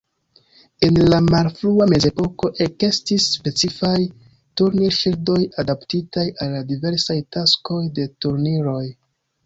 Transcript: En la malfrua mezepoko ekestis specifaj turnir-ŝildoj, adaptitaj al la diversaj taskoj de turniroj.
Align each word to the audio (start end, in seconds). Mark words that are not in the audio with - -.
En 0.85 0.95
la 1.13 1.17
malfrua 1.25 1.87
mezepoko 1.91 2.51
ekestis 2.67 3.27
specifaj 3.35 3.93
turnir-ŝildoj, 4.63 5.39
adaptitaj 5.65 6.27
al 6.31 6.59
la 6.59 6.67
diversaj 6.75 7.23
taskoj 7.39 7.83
de 8.01 8.13
turniroj. 8.25 8.85